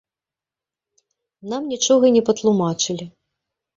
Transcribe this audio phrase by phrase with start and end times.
[1.53, 3.05] Нам нічога не патлумачылі.